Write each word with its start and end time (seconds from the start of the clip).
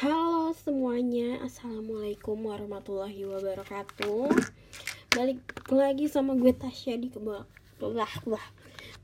Halo 0.00 0.56
semuanya, 0.56 1.44
Assalamualaikum 1.44 2.40
warahmatullahi 2.48 3.20
wabarakatuh. 3.20 4.32
Balik 5.12 5.44
lagi 5.68 6.08
sama 6.08 6.40
gue 6.40 6.56
Tasya 6.56 6.96
di 6.96 7.12
kebun 7.12 7.44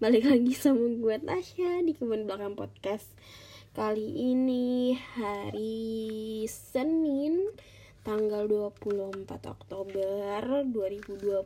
Balik 0.00 0.24
lagi 0.24 0.56
sama 0.56 0.88
gue 0.96 1.16
Tasya 1.20 1.84
di 1.84 1.92
kebun 1.92 2.24
belakang 2.24 2.56
podcast. 2.56 3.12
Kali 3.76 4.08
ini 4.08 4.96
hari 4.96 6.48
Senin 6.48 7.44
Tanggal 8.00 8.48
24 8.48 9.28
Oktober 9.52 10.40
2022 10.64 11.44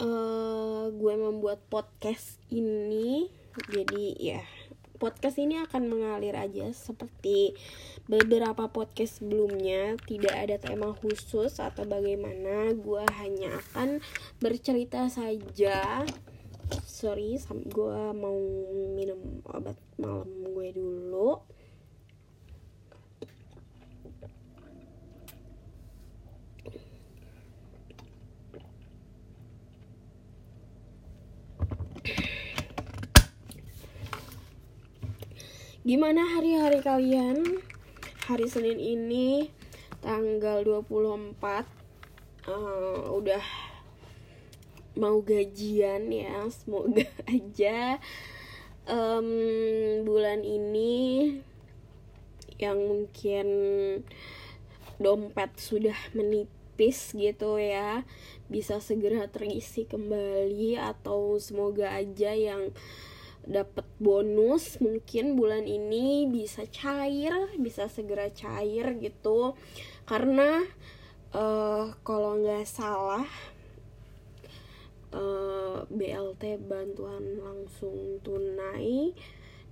uh, 0.00 0.84
Gue 0.88 1.14
membuat 1.20 1.60
podcast 1.68 2.40
ini. 2.48 3.28
Jadi 3.68 4.16
ya 4.16 4.40
podcast 5.02 5.42
ini 5.42 5.58
akan 5.58 5.90
mengalir 5.90 6.38
aja 6.38 6.70
seperti 6.70 7.58
beberapa 8.06 8.70
podcast 8.70 9.18
sebelumnya. 9.18 9.98
Tidak 9.98 10.30
ada 10.30 10.62
tema 10.62 10.94
khusus 10.94 11.58
atau 11.58 11.82
bagaimana. 11.82 12.70
Gue 12.78 13.02
hanya 13.18 13.58
akan 13.58 13.98
bercerita 14.38 15.10
saja. 15.10 16.06
Sorry 16.86 17.34
gue 17.50 18.00
mau 18.14 18.38
minum 18.94 19.42
obat 19.50 19.74
malam 19.98 20.30
gue 20.54 20.70
dulu 20.70 21.51
Gimana 35.82 36.22
hari-hari 36.38 36.78
kalian? 36.78 37.58
Hari 38.30 38.46
Senin 38.46 38.78
ini 38.78 39.50
tanggal 39.98 40.62
24 40.62 41.34
uh, 42.46 43.10
udah 43.10 43.42
mau 44.94 45.18
gajian 45.26 46.06
ya. 46.06 46.46
Semoga 46.54 47.02
aja 47.26 47.98
um, 48.86 49.26
bulan 50.06 50.46
ini 50.46 51.42
yang 52.62 52.78
mungkin 52.78 53.46
dompet 55.02 55.50
sudah 55.58 55.98
menipis 56.14 57.10
gitu 57.10 57.58
ya 57.58 58.06
bisa 58.46 58.78
segera 58.78 59.26
terisi 59.26 59.82
kembali 59.82 60.78
atau 60.78 61.42
semoga 61.42 61.90
aja 61.90 62.38
yang 62.38 62.70
dapat 63.42 63.86
bonus 63.98 64.78
mungkin 64.78 65.34
bulan 65.34 65.66
ini 65.66 66.30
bisa 66.30 66.62
cair 66.70 67.34
bisa 67.58 67.90
segera 67.90 68.30
cair 68.30 68.94
gitu. 69.02 69.58
Karena 70.06 70.62
uh, 71.34 71.94
kalau 72.06 72.38
nggak 72.38 72.66
salah 72.68 73.26
uh, 75.12 75.18
eh, 75.18 75.78
BLT 75.88 76.62
bantuan 76.64 77.40
langsung 77.40 78.20
tunai 78.22 79.12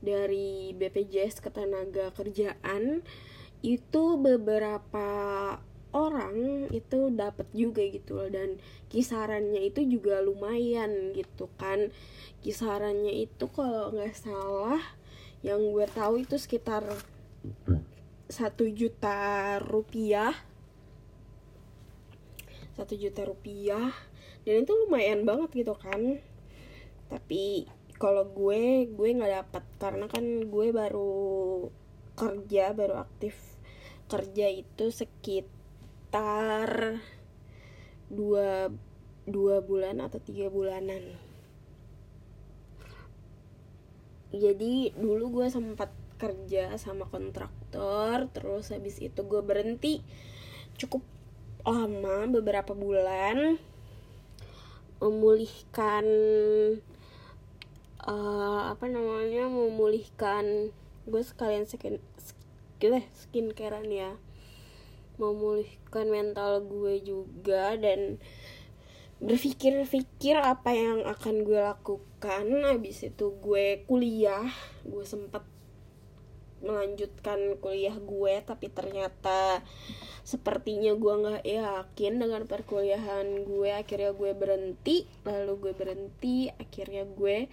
dari 0.00 0.72
BPJS 0.72 1.44
Ketenaga 1.44 2.08
Kerjaan 2.16 3.04
itu 3.60 4.04
beberapa 4.16 5.08
orang 5.90 6.66
itu 6.70 7.10
dapat 7.10 7.46
juga 7.54 7.82
gitu 7.86 8.18
loh. 8.18 8.30
Dan 8.30 8.58
kisarannya 8.90 9.66
itu 9.66 9.82
juga 9.86 10.22
lumayan 10.22 11.14
gitu 11.14 11.50
kan. 11.58 11.90
Kisarannya 12.40 13.26
itu 13.26 13.44
kalau 13.50 13.92
nggak 13.94 14.14
salah 14.16 14.80
yang 15.40 15.72
gue 15.72 15.86
tahu 15.90 16.24
itu 16.24 16.36
sekitar 16.36 16.84
satu 18.30 18.64
juta 18.70 19.58
rupiah. 19.60 20.34
Satu 22.78 22.94
juta 22.96 23.26
rupiah. 23.26 23.92
Dan 24.46 24.64
itu 24.64 24.72
lumayan 24.86 25.26
banget 25.28 25.66
gitu 25.66 25.74
kan. 25.76 26.22
Tapi 27.10 27.66
kalau 28.00 28.24
gue 28.24 28.88
gue 28.88 29.08
nggak 29.12 29.34
dapat 29.44 29.64
karena 29.76 30.06
kan 30.08 30.24
gue 30.48 30.66
baru 30.72 31.68
kerja 32.16 32.72
baru 32.72 33.04
aktif 33.04 33.36
kerja 34.08 34.48
itu 34.48 34.88
sekitar 34.88 35.59
dua 38.10 38.70
dua 39.30 39.56
bulan 39.62 40.02
atau 40.02 40.18
tiga 40.18 40.50
bulanan. 40.50 41.14
Jadi 44.30 44.94
dulu 44.94 45.42
gue 45.42 45.46
sempat 45.50 45.90
kerja 46.20 46.76
sama 46.76 47.08
kontraktor 47.08 48.28
terus 48.36 48.68
habis 48.70 49.00
itu 49.00 49.24
gue 49.24 49.40
berhenti 49.40 50.04
cukup 50.76 51.00
lama 51.64 52.28
beberapa 52.28 52.76
bulan 52.76 53.56
memulihkan 55.00 56.04
uh, 58.04 58.62
apa 58.68 58.84
namanya 58.84 59.48
memulihkan 59.48 60.76
gue 61.08 61.22
sekalian 61.24 61.64
skin 61.64 61.96
skin 62.20 63.00
skincarean 63.16 63.88
ya 63.88 64.12
memulihkan 65.20 66.08
mental 66.08 66.64
gue 66.64 67.04
juga 67.04 67.76
dan 67.76 68.16
berpikir-pikir 69.20 70.32
apa 70.40 70.72
yang 70.72 71.04
akan 71.04 71.44
gue 71.44 71.60
lakukan. 71.60 72.44
Habis 72.64 73.12
itu 73.12 73.36
gue 73.38 73.84
kuliah 73.84 74.48
gue 74.82 75.04
sempet 75.04 75.44
melanjutkan 76.60 77.56
kuliah 77.56 77.96
gue 77.96 78.44
tapi 78.44 78.68
ternyata 78.68 79.64
sepertinya 80.24 80.92
gue 80.92 81.14
nggak 81.24 81.44
yakin 81.44 82.12
dengan 82.16 82.48
perkuliahan 82.48 83.44
gue. 83.44 83.70
Akhirnya 83.76 84.16
gue 84.16 84.32
berhenti 84.32 85.04
lalu 85.28 85.68
gue 85.68 85.72
berhenti. 85.76 86.48
Akhirnya 86.56 87.04
gue 87.04 87.52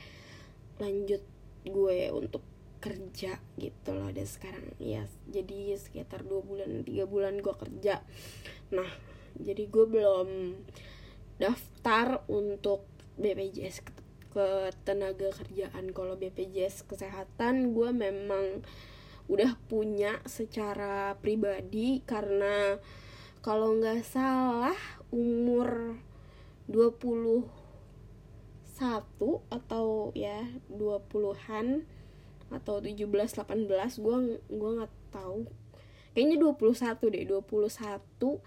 lanjut 0.79 1.23
gue 1.67 1.99
untuk 2.15 2.43
kerja 2.77 3.41
gitu 3.57 3.89
loh 3.93 4.13
dan 4.13 4.27
sekarang 4.29 4.65
ya 4.77 5.05
jadi 5.29 5.75
sekitar 5.77 6.23
dua 6.23 6.45
bulan 6.45 6.85
tiga 6.85 7.09
bulan 7.09 7.41
gue 7.41 7.55
kerja. 7.57 8.05
Nah 8.73 8.89
jadi 9.37 9.69
gue 9.69 9.85
belum 9.85 10.57
daftar 11.37 12.25
untuk 12.29 12.85
BPJS 13.17 13.85
ketenaga 14.33 15.33
kerjaan. 15.33 15.89
Kalau 15.93 16.17
BPJS 16.17 16.85
kesehatan 16.85 17.73
gue 17.73 17.89
memang 17.89 18.61
udah 19.27 19.59
punya 19.67 20.23
secara 20.23 21.19
pribadi 21.19 21.99
karena 22.07 22.79
kalau 23.43 23.75
nggak 23.75 24.07
salah 24.07 24.77
umur 25.11 25.99
21 26.67 27.43
atau 29.51 30.11
ya 30.15 30.47
20-an 30.71 31.96
atau 32.49 32.79
17 32.79 33.07
18 33.07 34.03
gue 34.03 34.17
gue 34.39 34.71
nggak 34.79 34.93
tahu. 35.11 35.47
Kayaknya 36.15 36.37
21 36.41 37.13
deh 37.13 37.23
21 37.29 38.41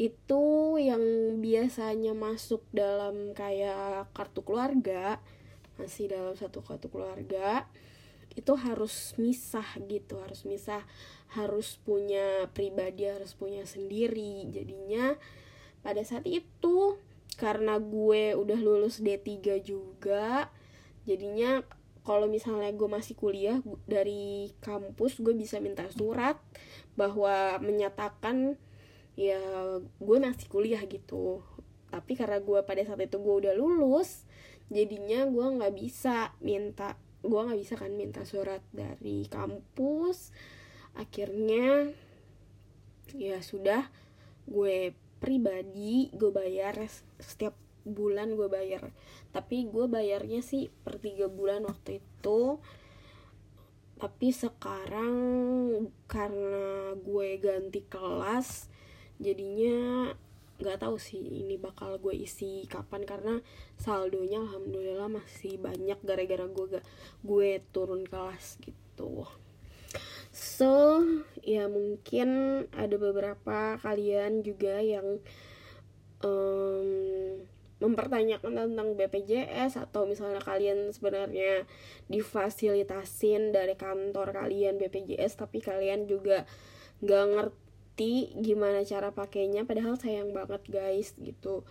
itu 0.00 0.44
yang 0.80 1.04
biasanya 1.38 2.12
masuk 2.16 2.64
dalam 2.74 3.36
kayak 3.36 4.10
kartu 4.16 4.40
keluarga 4.42 5.20
masih 5.76 6.10
dalam 6.10 6.34
satu 6.34 6.64
kartu 6.64 6.88
keluarga 6.90 7.68
itu 8.32 8.52
harus 8.56 9.12
misah 9.20 9.64
gitu 9.86 10.16
harus 10.20 10.48
misah 10.48 10.80
harus 11.36 11.76
punya 11.84 12.48
pribadi 12.52 13.08
harus 13.08 13.36
punya 13.36 13.64
sendiri. 13.68 14.48
Jadinya 14.48 15.16
pada 15.84 16.00
saat 16.04 16.24
itu 16.24 16.96
karena 17.36 17.80
gue 17.80 18.36
udah 18.36 18.58
lulus 18.60 19.00
D3 19.00 19.60
juga 19.64 20.52
jadinya 21.08 21.64
kalau 22.02 22.26
misalnya 22.26 22.70
gue 22.74 22.88
masih 22.90 23.14
kuliah 23.14 23.62
dari 23.86 24.50
kampus 24.58 25.22
gue 25.22 25.34
bisa 25.38 25.62
minta 25.62 25.86
surat 25.94 26.34
bahwa 26.98 27.62
menyatakan 27.62 28.58
ya 29.14 29.38
gue 29.78 30.18
masih 30.18 30.50
kuliah 30.50 30.82
gitu. 30.90 31.46
Tapi 31.92 32.16
karena 32.18 32.42
gue 32.42 32.58
pada 32.66 32.82
saat 32.82 32.98
itu 33.04 33.22
gue 33.22 33.34
udah 33.46 33.54
lulus 33.54 34.26
jadinya 34.72 35.28
gue 35.28 35.46
nggak 35.60 35.74
bisa 35.76 36.32
minta 36.40 36.96
gue 37.22 37.38
nggak 37.38 37.60
bisa 37.60 37.74
kan 37.78 37.94
minta 37.94 38.26
surat 38.26 38.66
dari 38.74 39.30
kampus. 39.30 40.34
Akhirnya 40.98 41.86
ya 43.14 43.38
sudah 43.44 43.86
gue 44.50 44.96
pribadi 45.22 46.10
gue 46.10 46.34
bayar 46.34 46.82
setiap 47.22 47.54
bulan 47.82 48.34
gue 48.34 48.48
bayar. 48.48 48.90
Tapi 49.30 49.68
gue 49.68 49.86
bayarnya 49.86 50.40
sih 50.40 50.70
per 50.82 50.98
tiga 50.98 51.26
bulan 51.30 51.66
waktu 51.66 52.00
itu. 52.00 52.58
Tapi 53.98 54.28
sekarang 54.34 55.14
karena 56.10 56.94
gue 56.98 57.28
ganti 57.38 57.86
kelas 57.86 58.66
jadinya 59.22 60.10
nggak 60.58 60.78
tahu 60.78 60.98
sih 60.98 61.22
ini 61.42 61.54
bakal 61.58 61.98
gue 62.02 62.14
isi 62.14 62.66
kapan. 62.66 63.06
Karena 63.06 63.38
saldonya 63.78 64.42
alhamdulillah 64.42 65.10
masih 65.10 65.58
banyak 65.58 65.98
gara-gara 66.02 66.46
gue 66.46 66.66
gak 66.78 66.86
gue 67.22 67.62
turun 67.70 68.02
kelas 68.02 68.58
gitu. 68.62 69.26
So 70.32 71.04
ya 71.44 71.68
mungkin 71.68 72.64
ada 72.72 72.96
beberapa 72.96 73.76
kalian 73.84 74.40
juga 74.40 74.80
yang 74.80 75.20
um, 76.24 76.88
mempertanyakan 77.82 78.54
tentang 78.54 78.94
BPJS 78.94 79.74
atau 79.74 80.06
misalnya 80.06 80.38
kalian 80.38 80.94
sebenarnya 80.94 81.66
difasilitasin 82.06 83.50
dari 83.50 83.74
kantor 83.74 84.30
kalian 84.30 84.78
BPJS 84.78 85.42
tapi 85.42 85.58
kalian 85.58 86.06
juga 86.06 86.46
nggak 87.02 87.24
ngerti 87.34 88.38
gimana 88.38 88.86
cara 88.86 89.10
pakainya 89.10 89.66
padahal 89.66 89.98
sayang 89.98 90.30
banget 90.30 90.62
guys 90.70 91.18
gitu. 91.18 91.66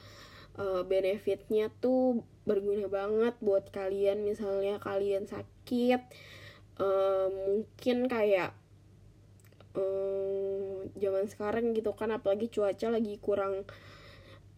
Uh, 0.52 0.84
benefitnya 0.84 1.72
tuh 1.80 2.28
berguna 2.44 2.92
banget 2.92 3.40
buat 3.40 3.72
kalian 3.72 4.28
misalnya 4.28 4.84
kalian 4.84 5.24
sakit 5.24 6.04
uh, 6.75 7.31
mungkin 7.31 8.12
kayak 8.12 8.52
um, 9.78 10.84
zaman 10.98 11.25
sekarang 11.31 11.72
gitu 11.72 11.96
kan 11.96 12.12
apalagi 12.12 12.52
cuaca 12.52 12.92
lagi 12.92 13.16
kurang 13.22 13.63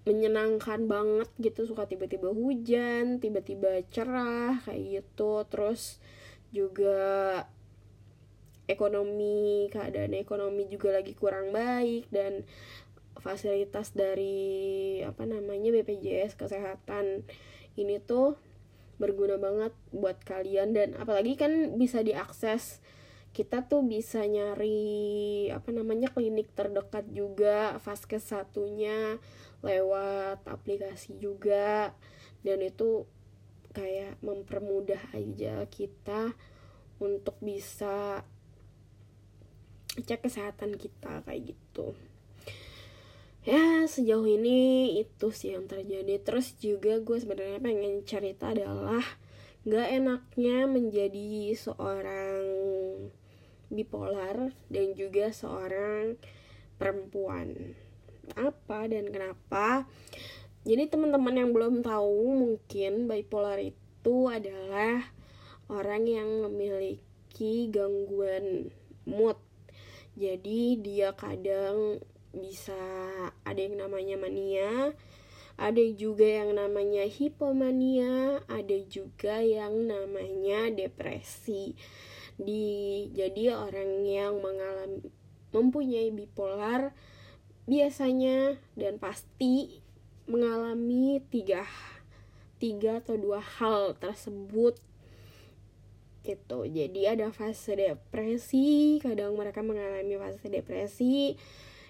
menyenangkan 0.04 0.88
banget 0.88 1.30
gitu. 1.40 1.68
Suka 1.68 1.88
tiba-tiba 1.88 2.32
hujan 2.32 3.24
tiba-tiba 3.24 3.84
cerah 3.92 4.60
kayak 4.68 5.04
gitu. 5.04 5.48
Terus 5.48 6.00
juga 6.54 7.44
ekonomi 8.68 9.68
keadaan 9.72 10.16
ekonomi 10.16 10.72
juga 10.72 10.96
lagi 10.96 11.12
kurang 11.16 11.52
baik 11.52 12.08
dan 12.12 12.48
fasilitas 13.20 13.92
dari 13.96 15.00
apa 15.04 15.24
namanya 15.24 15.72
BPJS 15.72 16.36
kesehatan 16.36 17.24
ini 17.80 18.00
tuh 18.04 18.36
berguna 19.00 19.40
banget 19.40 19.74
buat 19.96 20.20
kalian. 20.24 20.76
Dan 20.76 21.00
apalagi 21.00 21.40
kan 21.40 21.80
bisa 21.80 22.04
diakses 22.04 22.84
kita 23.34 23.66
tuh 23.66 23.82
bisa 23.82 24.22
nyari 24.30 25.50
apa 25.50 25.74
namanya 25.74 26.14
klinik 26.14 26.54
terdekat 26.54 27.10
juga 27.10 27.82
vaskes 27.82 28.30
satunya 28.30 29.18
lewat 29.66 30.46
aplikasi 30.46 31.18
juga. 31.18 31.98
Dan 32.46 32.62
itu 32.62 33.10
kayak 33.74 34.22
mempermudah 34.22 35.02
aja 35.18 35.66
kita 35.66 36.38
untuk 37.02 37.34
bisa 37.42 38.22
cek 39.98 40.30
kesehatan 40.30 40.78
kita 40.78 41.26
kayak 41.26 41.58
gitu. 41.58 41.98
Ya 43.44 43.90
sejauh 43.90 44.30
ini 44.30 44.94
itu 45.02 45.34
sih 45.34 45.58
yang 45.58 45.66
terjadi. 45.66 46.22
Terus 46.22 46.54
juga 46.62 47.02
gue 47.02 47.18
sebenarnya 47.18 47.60
pengen 47.60 48.06
cerita 48.06 48.54
adalah 48.54 49.04
gak 49.64 49.90
enaknya 49.90 50.68
menjadi 50.68 51.56
seorang 51.56 52.44
bipolar 53.74 54.54
dan 54.70 54.94
juga 54.94 55.34
seorang 55.34 56.16
perempuan. 56.80 57.76
Apa 58.40 58.88
dan 58.88 59.12
kenapa? 59.12 59.90
Jadi 60.64 60.88
teman-teman 60.88 61.36
yang 61.36 61.52
belum 61.52 61.84
tahu 61.84 62.40
mungkin 62.40 63.12
bipolar 63.12 63.60
itu 63.60 64.32
adalah 64.32 65.12
orang 65.68 66.08
yang 66.08 66.30
memiliki 66.48 67.68
gangguan 67.68 68.72
mood. 69.04 69.36
Jadi 70.16 70.80
dia 70.80 71.12
kadang 71.18 72.00
bisa 72.34 72.78
ada 73.46 73.62
yang 73.62 73.78
namanya 73.78 74.18
mania 74.18 74.98
ada 75.54 75.86
juga 75.94 76.26
yang 76.26 76.58
namanya 76.58 77.06
hipomania 77.06 78.42
ada 78.50 78.78
juga 78.90 79.38
yang 79.46 79.86
namanya 79.86 80.74
depresi 80.74 81.78
di 82.38 83.08
jadi 83.14 83.54
orang 83.54 84.06
yang 84.06 84.42
mengalami 84.42 85.10
mempunyai 85.54 86.10
bipolar 86.10 86.92
biasanya 87.70 88.58
dan 88.74 88.98
pasti 88.98 89.80
mengalami 90.26 91.22
tiga 91.30 91.64
tiga 92.58 93.04
atau 93.04 93.20
dua 93.20 93.44
hal 93.44 94.00
tersebut. 94.00 94.80
Gitu. 96.24 96.60
Jadi 96.72 97.02
ada 97.04 97.28
fase 97.36 97.76
depresi 97.76 98.98
kadang 99.04 99.36
mereka 99.36 99.60
mengalami 99.60 100.16
fase 100.16 100.48
depresi 100.48 101.36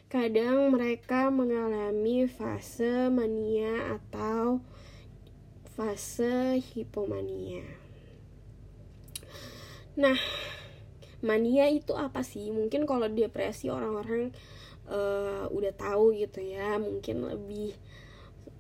kadang 0.10 0.74
mereka 0.74 1.30
mengalami 1.30 2.26
fase 2.26 3.10
mania 3.14 3.98
atau 3.98 4.62
fase 5.74 6.62
hipomania 6.62 7.83
Nah, 9.94 10.18
mania 11.22 11.70
itu 11.70 11.94
apa 11.94 12.26
sih? 12.26 12.50
Mungkin 12.50 12.90
kalau 12.90 13.06
depresi 13.08 13.70
orang-orang 13.70 14.34
uh, 14.90 15.46
udah 15.54 15.74
tahu 15.78 16.18
gitu 16.18 16.42
ya, 16.42 16.82
mungkin 16.82 17.30
lebih 17.30 17.78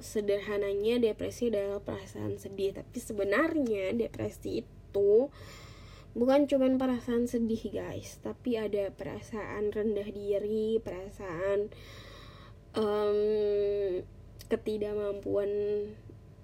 sederhananya 0.03 0.99
depresi 0.99 1.47
adalah 1.47 1.79
perasaan 1.79 2.35
sedih, 2.35 2.75
tapi 2.75 2.97
sebenarnya 2.99 3.95
depresi 3.95 4.61
itu 4.67 5.31
bukan 6.13 6.45
cuma 6.45 6.69
perasaan 6.75 7.25
sedih 7.25 7.71
guys, 7.71 8.19
tapi 8.21 8.59
ada 8.59 8.91
perasaan 8.93 9.71
rendah 9.73 10.05
diri, 10.11 10.77
perasaan 10.83 11.71
um, 12.77 13.19
ketidakmampuan 14.51 15.49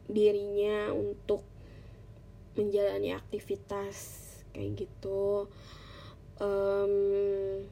dirinya 0.10 0.90
untuk 0.96 1.46
menjalani 2.58 3.14
aktivitas 3.14 4.29
kayak 4.60 4.76
gitu. 4.76 5.48
Um, 6.36 7.64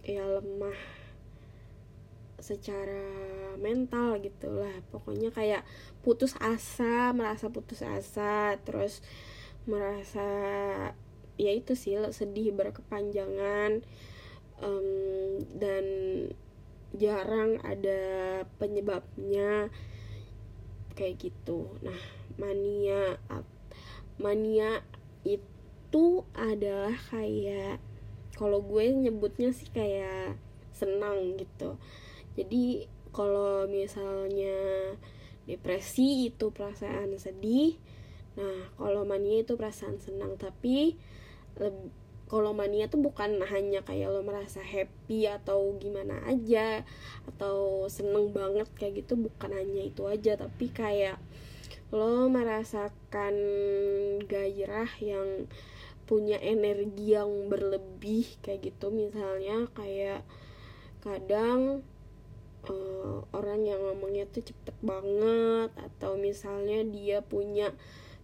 ya 0.00 0.24
lemah 0.24 0.80
secara 2.40 3.04
mental 3.60 4.16
gitulah. 4.24 4.72
Pokoknya 4.88 5.28
kayak 5.28 5.68
putus 6.00 6.32
asa 6.40 7.12
merasa 7.12 7.52
putus 7.52 7.84
asa 7.84 8.56
terus 8.64 9.04
merasa 9.68 10.24
ya 11.36 11.52
itu 11.52 11.76
sih 11.76 12.00
sedih 12.16 12.56
berkepanjangan. 12.56 13.84
Um, 14.56 15.44
dan 15.52 15.84
jarang 16.96 17.60
ada 17.60 18.00
penyebabnya 18.56 19.68
kayak 20.96 21.28
gitu. 21.28 21.76
Nah 21.84 22.00
mania 22.40 23.20
mania 24.16 24.80
itu 25.28 25.55
itu 25.86 26.26
adalah 26.34 26.98
kayak 27.14 27.78
kalau 28.34 28.58
gue 28.60 28.90
nyebutnya 28.90 29.54
sih 29.54 29.70
kayak 29.70 30.34
senang 30.74 31.38
gitu. 31.38 31.78
Jadi 32.34 32.90
kalau 33.14 33.64
misalnya 33.70 34.92
depresi 35.46 36.28
itu 36.28 36.50
perasaan 36.50 37.14
sedih 37.16 37.78
nah 38.36 38.68
kalau 38.76 39.08
mania 39.08 39.40
itu 39.40 39.56
perasaan 39.56 39.96
senang. 39.96 40.36
Tapi 40.36 40.98
kalau 42.26 42.52
mania 42.52 42.90
tuh 42.90 43.00
bukan 43.00 43.40
hanya 43.40 43.80
kayak 43.86 44.12
lo 44.12 44.20
merasa 44.20 44.60
happy 44.60 45.24
atau 45.30 45.78
gimana 45.80 46.20
aja 46.26 46.82
atau 47.30 47.86
seneng 47.86 48.34
banget 48.34 48.66
kayak 48.76 49.06
gitu 49.06 49.16
bukan 49.16 49.56
hanya 49.56 49.88
itu 49.88 50.04
aja. 50.04 50.36
Tapi 50.36 50.68
kayak 50.68 51.16
lo 51.94 52.28
merasakan 52.28 53.34
gairah 54.26 54.90
yang 55.00 55.46
punya 56.06 56.38
energi 56.38 57.18
yang 57.18 57.50
berlebih 57.50 58.38
kayak 58.40 58.72
gitu. 58.72 58.94
Misalnya 58.94 59.66
kayak 59.74 60.22
kadang 61.02 61.82
uh, 62.70 63.22
orang 63.34 63.66
yang 63.66 63.82
ngomongnya 63.82 64.26
tuh 64.30 64.46
cepet 64.46 64.76
banget 64.82 65.70
atau 65.74 66.18
misalnya 66.18 66.82
dia 66.86 67.22
punya 67.22 67.74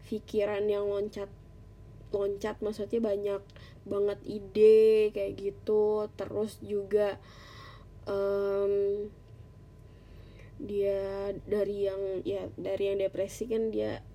pikiran 0.07 0.67
yang 0.67 0.87
loncat 0.91 1.31
loncat 2.12 2.61
maksudnya 2.61 3.01
banyak 3.01 3.43
banget 3.83 4.19
ide 4.27 5.11
kayak 5.11 5.35
gitu. 5.39 6.07
Terus 6.15 6.62
juga 6.62 7.19
um, 8.07 9.07
dia 10.62 11.35
dari 11.43 11.91
yang 11.91 12.23
ya 12.23 12.47
dari 12.55 12.95
yang 12.95 13.03
depresi 13.03 13.51
kan 13.51 13.75
dia 13.75 14.07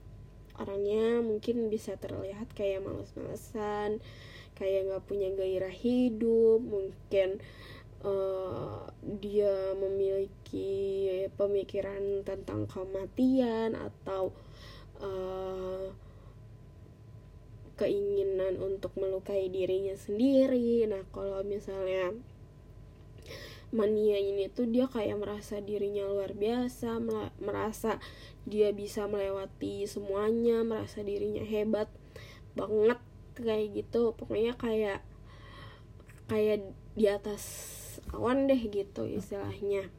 orangnya 0.57 1.21
mungkin 1.21 1.69
bisa 1.69 1.95
terlihat 1.97 2.49
kayak 2.57 2.85
males-malesan 2.85 4.01
kayak 4.57 4.89
nggak 4.89 5.05
punya 5.05 5.29
gairah 5.37 5.71
hidup 5.71 6.59
mungkin 6.65 7.37
uh, 8.01 8.89
dia 9.01 9.77
memiliki 9.77 11.29
pemikiran 11.37 12.25
tentang 12.25 12.65
kematian 12.65 13.77
atau 13.77 14.33
uh, 15.01 15.93
keinginan 17.77 18.57
untuk 18.57 18.97
melukai 18.97 19.53
dirinya 19.53 19.93
sendiri. 19.93 20.89
Nah 20.89 21.05
kalau 21.13 21.45
misalnya 21.45 22.09
mania 23.75 24.15
ini 24.15 24.47
tuh 24.47 24.63
dia 24.63 24.87
kayak 24.87 25.19
merasa 25.19 25.59
dirinya 25.59 26.07
luar 26.07 26.31
biasa 26.31 27.03
merasa 27.43 27.99
dia 28.47 28.71
bisa 28.71 29.11
melewati 29.11 29.83
semuanya 29.83 30.63
merasa 30.63 31.03
dirinya 31.03 31.43
hebat 31.43 31.91
banget 32.55 32.99
kayak 33.37 33.67
gitu. 33.75 34.15
Pokoknya 34.17 34.55
kayak 34.57 35.03
kayak 36.31 36.63
di 36.97 37.05
atas 37.07 37.43
awan 38.15 38.47
deh 38.49 38.59
gitu 38.67 39.05
istilahnya. 39.05 39.91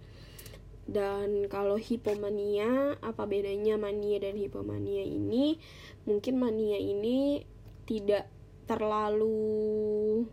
Dan 0.88 1.52
kalau 1.52 1.76
hipomania 1.76 2.96
apa 3.04 3.28
bedanya 3.28 3.76
mania 3.76 4.16
dan 4.25 4.40
hipomania 4.40 5.04
ini? 5.04 5.60
Mungkin 6.08 6.40
mania 6.40 6.80
ini 6.80 7.44
tidak 7.84 8.32
terlalu 8.64 10.25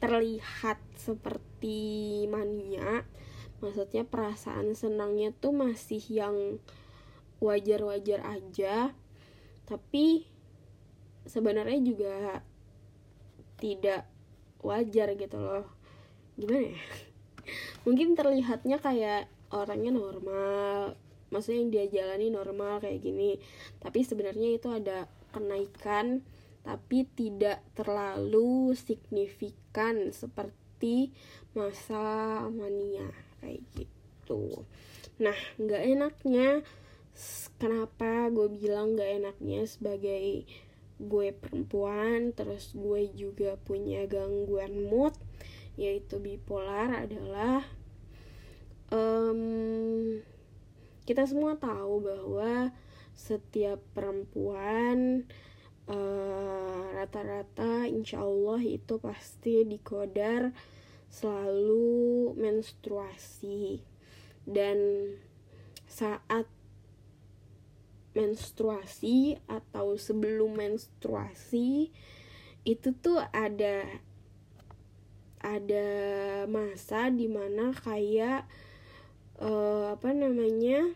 terlihat 0.00 0.80
seperti 0.96 2.24
mania. 2.26 3.04
Maksudnya 3.60 4.08
perasaan 4.08 4.72
senangnya 4.72 5.36
tuh 5.36 5.52
masih 5.52 6.00
yang 6.08 6.58
wajar-wajar 7.44 8.24
aja. 8.24 8.96
Tapi 9.68 10.24
sebenarnya 11.28 11.80
juga 11.84 12.16
tidak 13.60 14.08
wajar 14.64 15.12
gitu 15.20 15.36
loh. 15.36 15.68
Gimana 16.40 16.72
ya? 16.72 16.80
Mungkin 17.84 18.16
terlihatnya 18.16 18.80
kayak 18.80 19.28
orangnya 19.52 19.92
normal. 19.92 20.96
Maksudnya 21.30 21.60
yang 21.60 21.70
dia 21.70 21.86
jalani 21.86 22.32
normal 22.32 22.80
kayak 22.80 23.04
gini. 23.04 23.36
Tapi 23.78 24.00
sebenarnya 24.02 24.56
itu 24.56 24.72
ada 24.72 25.06
kenaikan 25.30 26.24
tapi 26.60 27.08
tidak 27.16 27.64
terlalu 27.72 28.76
signifikan 28.76 30.12
seperti 30.12 31.10
masa 31.56 32.44
mania 32.52 33.08
kayak 33.40 33.64
gitu. 33.74 34.64
Nah 35.20 35.36
nggak 35.56 35.82
enaknya 35.84 36.48
kenapa 37.60 38.28
gue 38.32 38.48
bilang 38.52 38.96
nggak 38.96 39.10
enaknya 39.24 39.66
sebagai 39.68 40.48
gue 41.00 41.28
perempuan 41.32 42.36
terus 42.36 42.76
gue 42.76 43.08
juga 43.16 43.56
punya 43.56 44.04
gangguan 44.04 44.84
mood 44.88 45.16
yaitu 45.80 46.20
bipolar 46.20 47.08
adalah 47.08 47.64
um, 48.92 50.20
kita 51.08 51.24
semua 51.24 51.56
tahu 51.56 52.04
bahwa 52.04 52.70
setiap 53.16 53.80
perempuan 53.96 55.24
uh, 55.90 56.94
rata-rata 56.94 57.90
insya 57.90 58.22
Allah 58.22 58.62
itu 58.62 59.02
pasti 59.02 59.66
dikodar 59.66 60.54
selalu 61.10 62.32
menstruasi. 62.38 63.82
Dan 64.46 64.78
saat 65.90 66.46
menstruasi 68.14 69.38
atau 69.46 69.94
sebelum 69.94 70.58
menstruasi 70.58 71.94
itu 72.66 72.88
tuh 72.98 73.22
ada 73.30 73.86
ada 75.40 75.88
masa 76.50 77.08
di 77.08 77.30
mana 77.30 77.72
kayak 77.72 78.44
uh, 79.40 79.96
apa 79.96 80.10
namanya 80.12 80.92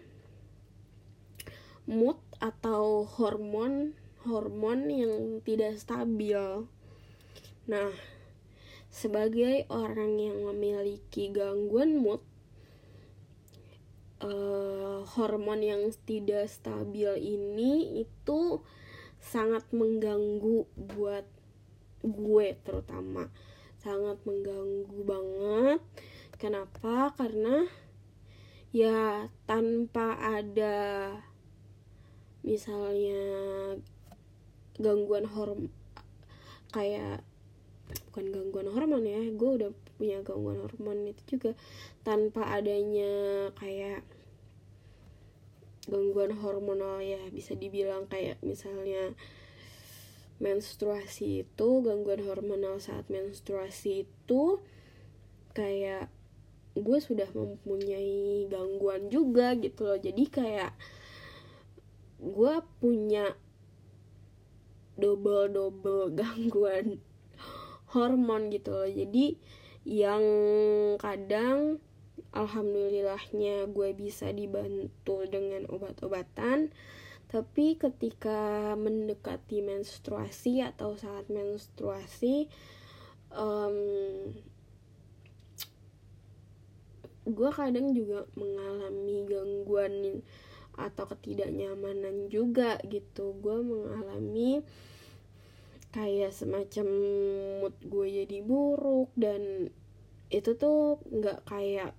mood 1.88 2.20
atau 2.42 3.08
hormon 3.08 3.96
hormon 4.24 4.88
yang 4.88 5.14
tidak 5.44 5.76
stabil. 5.76 6.64
Nah, 7.68 7.92
sebagai 8.88 9.68
orang 9.68 10.16
yang 10.16 10.48
memiliki 10.48 11.28
gangguan 11.28 12.00
mood, 12.00 12.24
uh, 14.24 15.04
hormon 15.04 15.60
yang 15.60 15.82
tidak 16.08 16.48
stabil 16.48 17.12
ini 17.20 18.04
itu 18.04 18.64
sangat 19.20 19.64
mengganggu 19.72 20.68
buat 20.76 21.28
gue 22.04 22.48
terutama. 22.64 23.28
Sangat 23.80 24.20
mengganggu 24.24 25.00
banget. 25.04 25.80
Kenapa? 26.40 27.12
Karena 27.12 27.68
ya 28.72 29.28
tanpa 29.44 30.18
ada 30.18 31.12
misalnya 32.44 33.24
gangguan 34.80 35.26
hormon 35.30 35.70
kayak 36.74 37.22
bukan 38.10 38.24
gangguan 38.34 38.68
hormon 38.72 39.04
ya 39.06 39.20
gue 39.30 39.50
udah 39.60 39.70
punya 39.98 40.18
gangguan 40.26 40.58
hormon 40.58 41.06
itu 41.06 41.38
juga 41.38 41.54
tanpa 42.02 42.50
adanya 42.50 43.50
kayak 43.54 44.02
gangguan 45.84 46.32
hormonal 46.40 47.04
ya 47.04 47.20
bisa 47.28 47.52
dibilang 47.52 48.08
kayak 48.08 48.40
misalnya 48.40 49.12
menstruasi 50.42 51.46
itu 51.46 51.68
gangguan 51.84 52.24
hormonal 52.26 52.80
saat 52.82 53.06
menstruasi 53.06 54.08
itu 54.08 54.42
kayak 55.54 56.10
gue 56.74 56.98
sudah 56.98 57.30
mempunyai 57.30 58.50
gangguan 58.50 59.06
juga 59.06 59.54
gitu 59.54 59.86
loh. 59.86 59.98
Jadi 59.98 60.26
kayak 60.26 60.74
gue 62.18 62.54
punya 62.82 63.30
double 64.98 65.50
double 65.50 66.12
gangguan 66.18 66.98
hormon 67.90 68.50
gitu 68.50 68.74
loh. 68.74 68.90
Jadi 68.90 69.38
yang 69.84 70.24
kadang 70.96 71.78
alhamdulillahnya 72.34 73.70
gue 73.70 73.90
bisa 73.94 74.32
dibantu 74.34 75.28
dengan 75.28 75.68
obat-obatan 75.70 76.74
tapi 77.34 77.74
ketika 77.74 78.72
mendekati 78.78 79.58
menstruasi 79.58 80.62
atau 80.62 80.94
saat 80.94 81.26
menstruasi 81.26 82.46
um, 83.34 84.30
gue 87.24 87.50
kadang 87.50 87.90
juga 87.96 88.28
mengalami 88.36 89.26
gangguan 89.26 90.22
atau 90.74 91.04
ketidaknyamanan 91.08 92.28
juga 92.30 92.78
gitu. 92.86 93.34
Gue 93.38 93.62
mengalami 93.62 94.62
kayak 95.94 96.34
semacam 96.34 96.86
mood 97.62 97.74
gue 97.86 98.06
jadi 98.24 98.38
buruk 98.42 99.14
dan 99.14 99.70
itu 100.34 100.50
tuh 100.58 100.98
nggak 101.06 101.46
kayak 101.46 101.94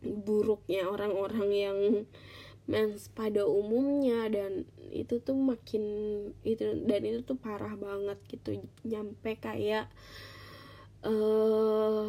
buruknya 0.00 0.88
orang-orang 0.88 1.50
yang 1.52 1.78
mens 2.70 3.12
pada 3.12 3.44
umumnya 3.44 4.30
dan 4.32 4.64
itu 4.88 5.20
tuh 5.20 5.36
makin 5.36 5.84
itu 6.46 6.86
dan 6.86 7.02
itu 7.04 7.20
tuh 7.26 7.36
parah 7.36 7.76
banget 7.76 8.18
gitu. 8.30 8.64
Nyampe 8.86 9.36
kayak 9.36 9.92
uh, 11.04 12.08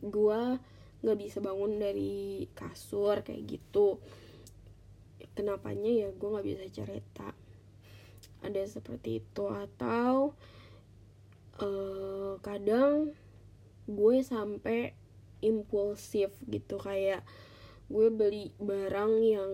gua 0.00 0.56
nggak 0.98 1.18
bisa 1.18 1.38
bangun 1.38 1.78
dari 1.78 2.46
kasur 2.58 3.22
kayak 3.22 3.58
gitu 3.58 4.02
kenapanya 5.38 5.86
ya 5.86 6.08
gue 6.10 6.28
nggak 6.34 6.46
bisa 6.50 6.66
cerita. 6.82 7.30
Ada 8.42 8.66
seperti 8.66 9.22
itu. 9.22 9.46
Atau 9.46 10.34
uh, 11.62 12.34
kadang 12.42 13.14
gue 13.86 14.16
sampai 14.26 14.98
impulsif 15.38 16.34
gitu. 16.50 16.82
Kayak 16.82 17.22
gue 17.86 18.10
beli 18.10 18.50
barang 18.58 19.12
yang 19.22 19.52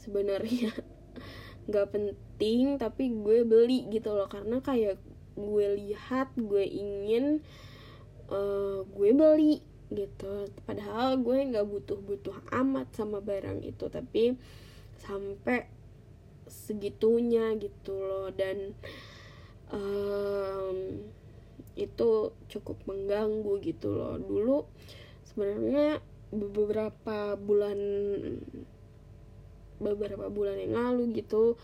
sebenarnya 0.00 0.72
nggak 1.68 1.88
penting 1.92 2.80
tapi 2.80 3.12
gue 3.12 3.44
beli 3.44 3.84
gitu 3.92 4.16
loh. 4.16 4.32
Karena 4.32 4.64
kayak 4.64 4.96
gue 5.36 5.66
lihat 5.76 6.32
gue 6.40 6.64
ingin 6.64 7.44
uh, 8.32 8.80
gue 8.88 9.10
beli 9.12 9.60
gitu. 9.92 10.48
Padahal 10.64 11.20
gue 11.20 11.36
nggak 11.52 11.68
butuh 11.68 12.00
butuh 12.00 12.40
amat 12.64 12.96
sama 12.96 13.20
barang 13.20 13.60
itu. 13.60 13.92
Tapi 13.92 14.34
sampai 15.00 15.68
segitunya 16.46 17.54
gitu 17.58 17.96
loh. 17.96 18.28
Dan 18.32 18.72
um, 19.72 21.04
itu 21.76 22.32
cukup 22.48 22.76
mengganggu 22.88 23.60
gitu 23.60 23.92
loh. 23.92 24.16
Dulu 24.16 24.58
sebenarnya 25.28 26.00
beberapa 26.32 27.38
bulan 27.38 27.78
beberapa 29.76 30.32
bulan 30.32 30.56
yang 30.56 30.72
lalu 30.72 31.20
gitu 31.20 31.60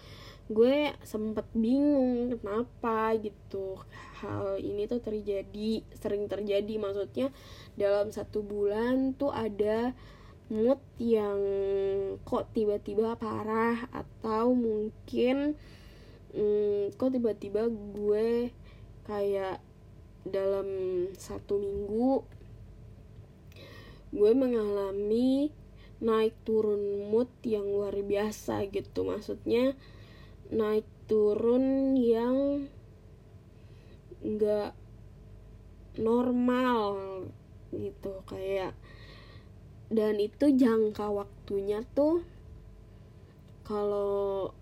gue 0.52 0.92
sempet 1.00 1.48
bingung 1.56 2.36
kenapa 2.36 3.16
gitu 3.16 3.80
hal 4.20 4.60
ini 4.60 4.84
tuh 4.84 5.00
terjadi 5.00 5.80
sering 5.96 6.28
terjadi. 6.28 6.76
Maksudnya 6.76 7.32
dalam 7.78 8.12
satu 8.12 8.44
bulan 8.44 9.16
tuh 9.16 9.32
ada 9.32 9.96
mood 10.52 10.76
yang 11.00 11.40
kok 12.28 12.52
tiba-tiba 12.52 13.16
parah 13.16 13.88
atau 13.88 14.52
mungkin 14.52 15.56
hmm, 16.36 16.92
kok 17.00 17.10
tiba-tiba 17.16 17.72
gue 17.72 18.52
kayak 19.08 19.64
dalam 20.28 20.68
satu 21.16 21.56
minggu 21.56 22.22
gue 24.12 24.32
mengalami 24.36 25.48
naik 26.02 26.36
turun 26.44 27.08
mood 27.08 27.30
yang 27.46 27.64
luar 27.64 27.94
biasa 27.94 28.68
gitu. 28.68 29.08
Maksudnya 29.08 29.72
naik 30.52 30.84
turun 31.06 31.96
yang 31.96 32.68
nggak 34.20 34.76
normal 35.96 36.98
gitu. 37.72 38.20
Kayak 38.28 38.76
dan 39.92 40.16
itu 40.16 40.48
jangka 40.56 41.12
waktunya 41.12 41.84
tuh 41.92 42.24
kalau 43.68 44.56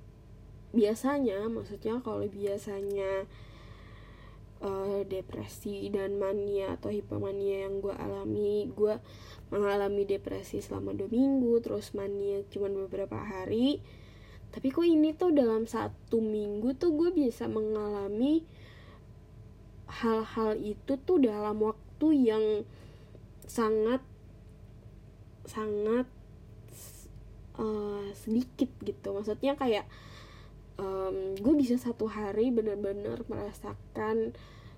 biasanya 0.75 1.47
maksudnya 1.47 2.03
kalau 2.03 2.27
biasanya 2.27 3.31
uh, 4.63 5.03
depresi 5.07 5.89
dan 5.91 6.19
mania 6.19 6.75
atau 6.75 6.91
hipomania 6.91 7.67
yang 7.71 7.79
gue 7.79 7.95
alami 7.95 8.71
gue 8.75 8.99
mengalami 9.51 10.07
depresi 10.07 10.63
selama 10.63 10.95
dua 10.95 11.11
minggu 11.11 11.59
terus 11.63 11.95
mania 11.95 12.43
cuma 12.51 12.71
beberapa 12.71 13.19
hari. 13.19 13.83
Tapi 14.51 14.67
kok 14.75 14.83
ini 14.83 15.15
tuh 15.15 15.31
dalam 15.31 15.67
satu 15.67 16.19
minggu 16.19 16.75
tuh 16.75 16.91
gue 16.95 17.11
bisa 17.15 17.47
mengalami 17.47 18.43
hal-hal 19.87 20.59
itu 20.59 20.99
tuh 21.03 21.23
dalam 21.23 21.59
waktu 21.63 22.09
yang 22.31 22.45
sangat 23.47 24.03
sangat 25.50 26.07
uh, 27.59 28.07
sedikit 28.14 28.71
gitu. 28.87 29.11
Maksudnya 29.11 29.59
kayak 29.59 29.90
um, 30.78 31.35
gue 31.35 31.54
bisa 31.59 31.75
satu 31.75 32.07
hari 32.07 32.54
bener-bener 32.54 33.26
merasakan 33.26 34.33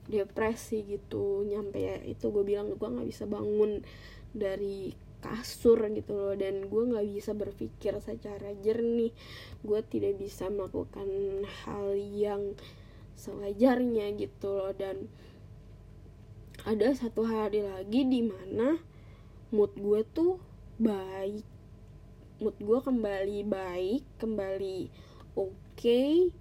depresi 0.08 0.82
gitu. 0.88 1.44
Nyampe 1.44 1.78
ya 1.78 1.96
itu 2.02 2.32
gue 2.32 2.44
bilang 2.44 2.72
gue 2.72 2.88
nggak 2.88 3.08
bisa 3.08 3.28
bangun 3.28 3.84
dari 4.32 4.96
kasur 5.20 5.78
gitu 5.92 6.16
loh. 6.16 6.34
Dan 6.34 6.72
gue 6.72 6.82
nggak 6.88 7.06
bisa 7.12 7.36
berpikir 7.36 8.00
secara 8.00 8.56
jernih. 8.64 9.12
Gue 9.60 9.84
tidak 9.84 10.16
bisa 10.16 10.48
melakukan 10.48 11.06
hal 11.62 11.94
yang 11.94 12.56
sewajarnya 13.14 14.16
gitu 14.18 14.48
loh. 14.56 14.72
Dan 14.74 15.06
ada 16.62 16.94
satu 16.94 17.26
hari 17.26 17.62
lagi 17.62 18.06
di 18.06 18.22
mana 18.22 18.78
mood 19.50 19.74
gue 19.74 20.06
tuh 20.14 20.51
baik. 20.82 21.46
Mood 22.42 22.58
gue 22.58 22.80
kembali 22.82 23.38
baik 23.46 24.02
kembali 24.18 24.90
oke. 25.38 25.54
Okay, 25.78 26.34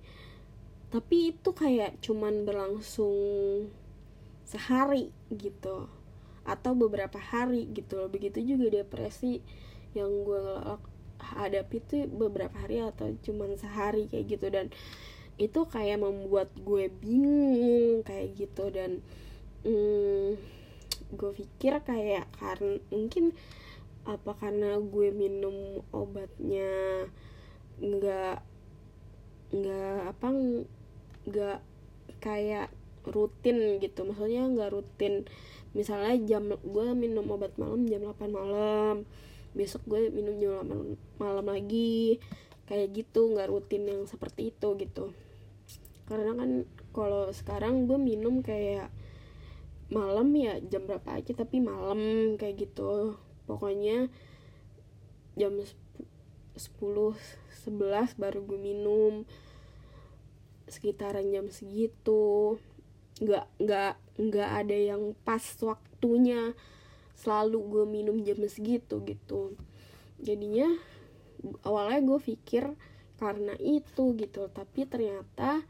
tapi 0.90 1.32
itu 1.32 1.50
kayak 1.54 2.02
cuman 2.02 2.44
berlangsung 2.44 3.70
sehari 4.44 5.14
gitu 5.32 5.88
atau 6.42 6.72
beberapa 6.74 7.22
hari 7.22 7.70
gitu 7.72 8.02
loh. 8.02 8.10
Begitu 8.10 8.42
juga 8.42 8.82
depresi 8.82 9.40
yang 9.94 10.10
gue 10.26 10.42
hadapi 11.22 11.78
itu 11.78 12.10
beberapa 12.10 12.58
hari 12.58 12.82
atau 12.82 13.14
cuman 13.22 13.56
sehari 13.56 14.10
kayak 14.10 14.26
gitu. 14.36 14.48
Dan 14.50 14.74
itu 15.38 15.64
kayak 15.70 16.02
membuat 16.02 16.50
gue 16.58 16.90
bingung 16.90 18.02
kayak 18.02 18.36
gitu. 18.36 18.74
Dan 18.74 19.06
hmm, 19.64 20.36
gue 21.14 21.32
pikir 21.38 21.78
kayak 21.86 22.26
karena 22.36 22.82
mungkin 22.92 23.32
apa 24.02 24.34
karena 24.34 24.82
gue 24.82 25.14
minum 25.14 25.86
obatnya 25.94 27.06
nggak 27.78 28.38
nggak 29.52 29.98
apa 30.10 30.28
nggak 31.28 31.60
kayak 32.22 32.70
rutin 33.06 33.82
gitu. 33.82 34.06
Maksudnya 34.06 34.46
nggak 34.48 34.72
rutin. 34.74 35.26
Misalnya 35.74 36.14
jam 36.28 36.52
gue 36.54 36.88
minum 36.94 37.26
obat 37.32 37.56
malam 37.58 37.86
jam 37.90 38.06
8 38.06 38.30
malam. 38.30 39.06
Besok 39.58 39.84
gue 39.90 40.14
minum 40.14 40.38
jam 40.38 40.62
8 40.66 41.22
malam 41.22 41.46
lagi. 41.50 42.22
Kayak 42.70 43.04
gitu 43.04 43.34
nggak 43.34 43.50
rutin 43.50 43.84
yang 43.90 44.02
seperti 44.06 44.54
itu 44.54 44.68
gitu. 44.80 45.12
Karena 46.06 46.38
kan 46.38 46.50
kalau 46.92 47.32
sekarang 47.32 47.88
gue 47.88 47.98
minum 47.98 48.44
kayak 48.44 48.92
malam 49.92 50.32
ya 50.32 50.56
jam 50.72 50.88
berapa 50.88 51.20
aja 51.20 51.36
tapi 51.36 51.60
malam 51.60 52.00
kayak 52.40 52.64
gitu 52.64 53.20
pokoknya 53.52 54.08
jam 55.36 55.60
10 55.60 57.16
11 57.68 58.16
baru 58.16 58.40
gue 58.48 58.60
minum. 58.60 59.28
Sekitaran 60.72 61.28
jam 61.30 61.52
segitu. 61.52 62.58
Nggak 63.20 63.46
nggak 63.60 63.94
nggak 64.18 64.50
ada 64.64 64.78
yang 64.96 65.12
pas 65.28 65.44
waktunya. 65.62 66.56
Selalu 67.20 67.58
gue 67.68 67.86
minum 67.86 68.18
jam 68.24 68.40
segitu 68.48 69.04
gitu. 69.04 69.60
Jadinya 70.18 70.72
awalnya 71.68 72.02
gue 72.02 72.20
pikir 72.24 72.72
karena 73.20 73.54
itu 73.60 74.16
gitu. 74.16 74.48
Tapi 74.50 74.88
ternyata 74.90 75.62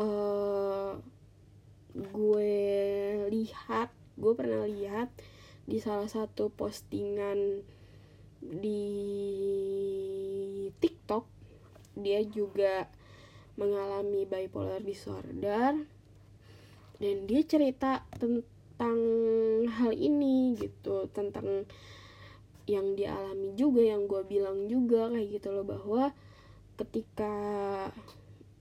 uh, 0.00 0.98
gue 1.94 2.56
lihat 3.30 3.94
gue 4.18 4.32
pernah 4.34 4.66
lihat 4.66 5.10
di 5.64 5.80
salah 5.80 6.08
satu 6.08 6.52
postingan 6.52 7.64
di 8.44 8.84
TikTok 10.76 11.24
dia 11.96 12.20
juga 12.26 12.88
mengalami 13.56 14.26
bipolar 14.26 14.82
disorder 14.82 15.72
dan 16.98 17.16
dia 17.26 17.42
cerita 17.46 18.04
tentang 18.18 18.98
hal 19.70 19.92
ini 19.94 20.58
gitu 20.58 21.06
tentang 21.14 21.64
yang 22.64 22.96
dialami 22.96 23.52
juga 23.54 23.82
yang 23.84 24.08
gue 24.08 24.24
bilang 24.24 24.66
juga 24.66 25.12
kayak 25.12 25.28
gitu 25.40 25.48
loh 25.52 25.64
bahwa 25.68 26.12
ketika 26.80 27.34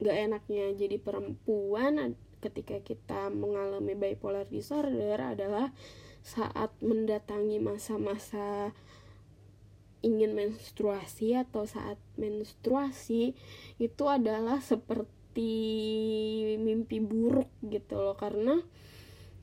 gak 0.03 0.17
enaknya 0.29 0.75
jadi 0.75 0.99
perempuan 0.99 2.13
ketika 2.43 2.83
kita 2.83 3.31
mengalami 3.31 3.95
bipolar 3.95 4.43
disorder 4.51 5.15
adalah 5.17 5.71
saat 6.23 6.71
mendatangi 6.79 7.59
masa-masa 7.59 8.71
ingin 10.03 10.35
menstruasi 10.35 11.35
atau 11.35 11.67
saat 11.67 11.99
menstruasi 12.19 13.35
itu 13.79 14.03
adalah 14.07 14.59
seperti 14.63 15.51
mimpi 16.59 17.03
buruk 17.03 17.51
gitu 17.63 17.99
loh. 17.99 18.15
Karena 18.15 18.59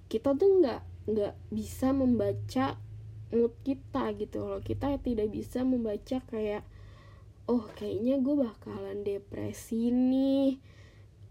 kita 0.09 0.33
tuh 0.37 0.61
nggak 0.61 0.81
nggak 1.11 1.35
bisa 1.53 1.93
membaca 1.93 2.81
mood 3.33 3.53
kita 3.61 4.13
gitu 4.17 4.49
loh. 4.49 4.61
Kita 4.65 4.97
tidak 5.01 5.29
bisa 5.33 5.65
membaca 5.65 6.21
kayak 6.29 6.65
oh 7.49 7.69
kayaknya 7.77 8.21
gue 8.25 8.35
bakalan 8.41 9.05
depresi 9.05 9.91
nih 9.91 10.61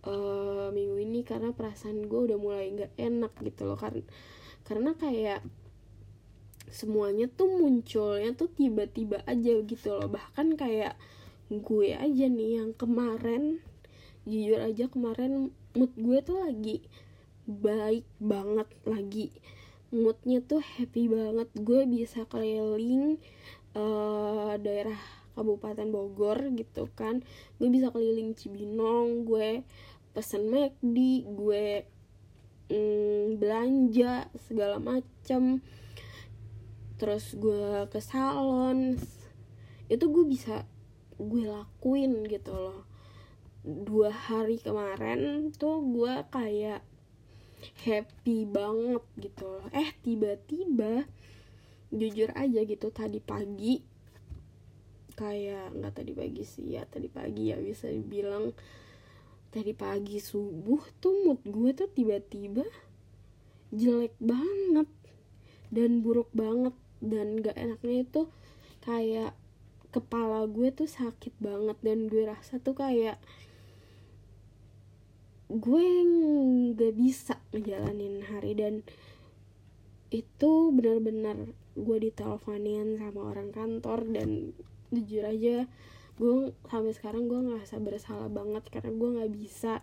uh, 0.04 0.68
minggu 0.74 1.00
ini 1.00 1.24
karena 1.24 1.56
perasaan 1.56 2.06
gue 2.06 2.20
udah 2.34 2.38
mulai 2.42 2.70
nggak 2.74 2.94
enak 2.98 3.34
gitu 3.46 3.70
loh. 3.70 3.78
Karena 3.78 4.06
karena 4.69 4.93
kayak 4.93 5.41
semuanya 6.69 7.25
tuh 7.25 7.49
munculnya 7.49 8.38
tuh 8.38 8.53
tiba-tiba 8.53 9.25
aja 9.25 9.65
gitu 9.65 9.88
loh. 9.97 10.13
Bahkan 10.13 10.53
kayak 10.53 10.93
gue 11.49 11.97
aja 11.97 12.25
nih 12.29 12.62
yang 12.62 12.77
kemarin 12.77 13.58
jujur 14.29 14.62
aja 14.62 14.86
kemarin 14.86 15.49
mood 15.73 15.89
gue 15.97 16.21
tuh 16.21 16.38
lagi 16.45 16.86
baik 17.49 18.05
banget 18.21 18.69
lagi 18.86 19.34
moodnya 19.89 20.45
tuh 20.45 20.62
happy 20.62 21.10
banget. 21.10 21.49
Gue 21.58 21.89
bisa 21.89 22.29
keliling 22.29 23.17
uh, 23.73 24.53
daerah 24.62 25.01
Kabupaten 25.34 25.89
Bogor 25.89 26.53
gitu 26.53 26.86
kan. 26.93 27.25
Gue 27.58 27.73
bisa 27.73 27.89
keliling 27.89 28.38
Cibinong 28.38 29.25
gue 29.25 29.65
pesen 30.13 30.49
McD 30.53 31.25
gue 31.25 31.86
mm, 32.69 33.41
belanja 33.41 34.29
segala 34.47 34.77
macem. 34.77 35.60
Terus 37.01 37.34
gue 37.36 37.89
ke 37.89 37.99
salon 37.99 38.95
itu 39.89 40.05
gue 40.05 40.25
bisa 40.29 40.63
gue 41.17 41.43
lakuin 41.49 42.23
gitu 42.29 42.53
loh. 42.53 42.86
Dua 43.65 44.13
hari 44.13 44.62
kemarin 44.62 45.51
tuh 45.51 45.84
gue 45.84 46.13
kayak 46.32 46.86
happy 47.84 48.47
banget 48.47 49.03
gitu 49.19 49.43
loh. 49.49 49.67
Eh 49.75 49.91
tiba-tiba 50.05 51.10
jujur 51.89 52.29
aja 52.38 52.62
gitu 52.69 52.93
tadi 52.93 53.17
pagi 53.17 53.82
kayak 55.17 55.75
nggak 55.75 55.93
tadi 55.99 56.13
pagi 56.15 56.43
sih 56.47 56.79
ya 56.79 56.88
tadi 56.88 57.12
pagi 57.12 57.51
ya 57.51 57.58
bisa 57.60 57.91
dibilang 57.91 58.55
tadi 59.50 59.74
pagi 59.74 60.22
subuh 60.22 60.82
tuh 61.02 61.14
mood 61.26 61.42
gue 61.42 61.72
tuh 61.74 61.90
tiba-tiba 61.90 62.66
jelek 63.74 64.14
banget 64.22 64.90
dan 65.74 66.02
buruk 66.06 66.30
banget 66.34 66.74
dan 67.02 67.42
gak 67.42 67.58
enaknya 67.58 68.06
itu 68.06 68.22
kayak 68.86 69.34
kepala 69.90 70.46
gue 70.46 70.70
tuh 70.70 70.86
sakit 70.86 71.34
banget 71.42 71.78
dan 71.82 72.06
gue 72.10 72.30
rasa 72.30 72.62
tuh 72.62 72.78
kayak 72.78 73.18
gue 75.50 75.86
nggak 76.06 76.94
bisa 76.94 77.42
ngejalanin 77.50 78.22
hari 78.22 78.54
dan 78.54 78.86
itu 80.14 80.70
benar-benar 80.70 81.58
gue 81.74 81.98
diteleponin 81.98 83.02
sama 83.02 83.34
orang 83.34 83.50
kantor 83.50 84.06
dan 84.14 84.54
jujur 84.94 85.26
aja 85.26 85.66
gue 86.19 86.51
sampai 86.67 86.91
sekarang 86.91 87.32
gue 87.32 87.39
ngerasa 87.39 87.79
bersalah 87.79 88.27
banget 88.27 88.67
karena 88.67 88.91
gue 88.91 89.10
nggak 89.15 89.32
bisa 89.32 89.79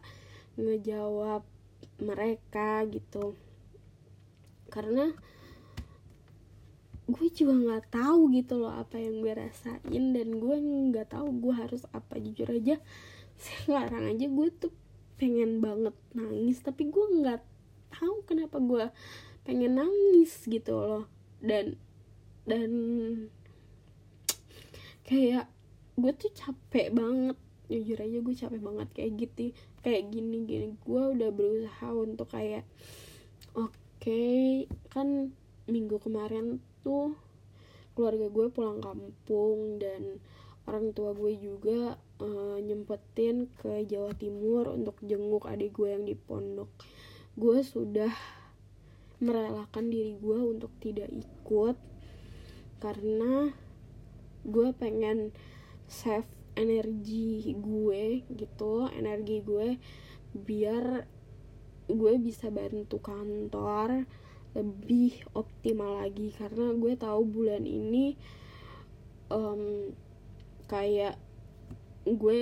ngejawab 0.61 1.41
mereka 1.97 2.85
gitu. 2.93 3.33
Karena 4.69 5.17
gue 7.09 7.27
juga 7.33 7.55
nggak 7.57 7.85
tahu 7.89 8.37
gitu 8.37 8.61
loh 8.61 8.75
apa 8.77 9.01
yang 9.01 9.25
gue 9.25 9.33
rasain 9.33 10.05
dan 10.13 10.29
gue 10.37 10.57
nggak 10.93 11.09
tahu 11.17 11.33
gue 11.41 11.55
harus 11.57 11.89
apa. 11.97 12.21
Jujur 12.21 12.53
aja 12.53 12.77
sekarang 13.41 14.13
aja 14.13 14.29
gue 14.29 14.49
tuh 14.53 14.73
pengen 15.17 15.65
banget 15.65 15.97
nangis 16.13 16.61
tapi 16.61 16.93
gue 16.93 17.07
nggak 17.25 17.41
tahu 17.97 18.21
kenapa 18.29 18.61
gue 18.61 18.93
pengen 19.49 19.81
nangis 19.81 20.37
gitu 20.45 20.77
loh. 20.77 21.09
Dan 21.41 21.81
dan 22.45 22.71
kayak 25.09 25.56
gue 25.97 26.13
tuh 26.17 26.33
capek 26.33 26.93
banget. 26.93 27.37
Jujur 27.67 27.99
aja 27.99 28.19
gue 28.23 28.35
capek 28.37 28.61
banget 28.63 28.89
kayak 28.95 29.13
gitu 29.19 29.45
kayak 29.83 30.13
gini 30.13 30.47
gini. 30.47 30.67
Gue 30.87 31.03
udah 31.17 31.31
berusaha 31.35 31.89
untuk 31.91 32.31
kayak 32.31 32.63
oke 33.59 33.75
okay, 33.99 34.71
kan 34.93 35.35
minggu 35.67 35.99
kemarin 35.99 36.63
tuh 36.87 37.19
keluarga 37.99 38.29
gue 38.29 38.47
pulang 38.53 38.79
kampung 38.79 39.81
dan 39.83 40.21
orang 40.69 40.93
tua 40.93 41.17
gue 41.17 41.33
juga 41.35 41.97
uh, 42.21 42.59
nyempetin 42.61 43.51
ke 43.59 43.87
Jawa 43.89 44.13
Timur 44.15 44.71
untuk 44.75 45.01
jenguk 45.03 45.49
adik 45.49 45.75
gue 45.75 45.97
yang 45.97 46.05
di 46.05 46.15
pondok. 46.15 46.69
Gue 47.35 47.65
sudah 47.65 48.13
merelakan 49.17 49.89
diri 49.89 50.13
gue 50.21 50.39
untuk 50.45 50.69
tidak 50.77 51.09
ikut 51.09 51.77
karena 52.85 53.49
gue 54.45 54.69
pengen 54.77 55.33
save 55.87 56.29
energi 56.57 57.55
gue 57.55 58.27
gitu 58.33 58.89
energi 58.91 59.45
gue 59.45 59.79
biar 60.33 61.07
gue 61.87 62.15
bisa 62.19 62.51
bantu 62.51 62.99
kantor 62.99 64.05
lebih 64.57 65.13
optimal 65.37 66.03
lagi. 66.03 66.33
Karena 66.35 66.73
gue 66.75 66.93
tahu 66.97 67.23
bulan 67.29 67.63
ini 67.69 68.17
um, 69.31 69.93
kayak 70.67 71.21
gue 72.09 72.41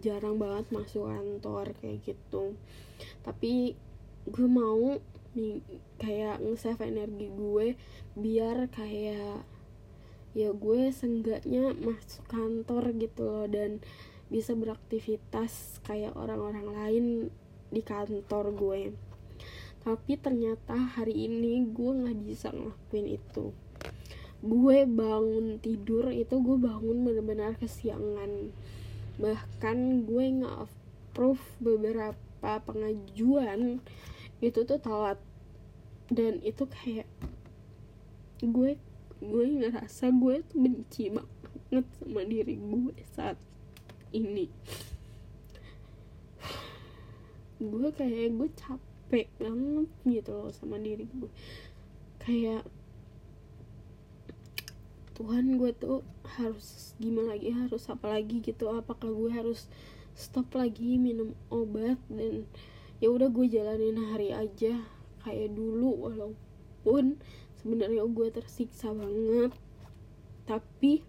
jarang 0.00 0.40
banget 0.40 0.66
masuk 0.74 1.06
kantor 1.06 1.76
kayak 1.78 2.02
gitu. 2.02 2.58
Tapi 3.22 3.78
gue 4.24 4.48
mau 4.48 4.98
kayak 5.98 6.38
nge-save 6.40 6.86
energi 6.86 7.26
gue 7.30 7.74
biar 8.14 8.70
kayak 8.70 9.42
ya 10.34 10.50
gue 10.50 10.90
senggaknya 10.90 11.78
masuk 11.78 12.26
kantor 12.26 12.90
gitu 12.98 13.22
loh 13.22 13.46
dan 13.46 13.78
bisa 14.26 14.50
beraktivitas 14.58 15.78
kayak 15.86 16.18
orang-orang 16.18 16.66
lain 16.74 17.06
di 17.70 17.82
kantor 17.86 18.50
gue. 18.50 18.80
Tapi 19.84 20.16
ternyata 20.18 20.74
hari 20.74 21.30
ini 21.30 21.70
gue 21.70 21.90
nggak 22.02 22.18
bisa 22.26 22.50
ngelakuin 22.50 23.14
itu. 23.14 23.54
Gue 24.42 24.88
bangun 24.90 25.62
tidur 25.62 26.10
itu 26.10 26.34
gue 26.40 26.56
bangun 26.58 27.06
benar-benar 27.06 27.54
kesiangan. 27.60 28.50
Bahkan 29.22 29.78
gue 30.08 30.24
nggak 30.42 30.56
approve 30.66 31.44
beberapa 31.62 32.50
pengajuan 32.64 33.78
itu 34.42 34.58
tuh 34.66 34.80
telat. 34.82 35.20
Dan 36.10 36.40
itu 36.42 36.66
kayak 36.66 37.06
gue 38.42 38.76
gue 39.24 39.44
ngerasa 39.64 40.12
gue 40.12 40.34
tuh 40.44 40.58
benci 40.60 41.08
banget 41.08 41.86
sama 42.00 42.22
diri 42.28 42.54
gue 42.60 42.94
saat 43.16 43.40
ini. 44.12 44.46
Gue 47.58 47.88
kayak 47.96 48.36
gue 48.36 48.48
capek 48.52 49.26
banget 49.40 49.88
gitu 50.04 50.32
loh 50.36 50.52
sama 50.52 50.76
diri 50.76 51.08
gue. 51.08 51.32
Kayak 52.20 52.68
Tuhan 55.14 55.56
gue 55.56 55.70
tuh 55.78 56.02
harus 56.38 56.98
gimana 56.98 57.38
lagi 57.38 57.54
harus 57.54 57.86
apa 57.88 58.10
lagi 58.10 58.42
gitu? 58.42 58.66
Apakah 58.68 59.08
gue 59.08 59.30
harus 59.30 59.70
stop 60.14 60.54
lagi 60.54 60.98
minum 60.98 61.34
obat 61.50 61.98
dan 62.10 62.46
ya 63.02 63.10
udah 63.10 63.30
gue 63.30 63.46
jalanin 63.50 63.98
hari 64.14 64.30
aja 64.30 64.78
kayak 65.26 65.54
dulu 65.54 66.06
walaupun 66.06 67.18
sebenarnya 67.64 68.04
gue 68.04 68.28
tersiksa 68.28 68.92
banget. 68.92 69.56
Tapi 70.44 71.00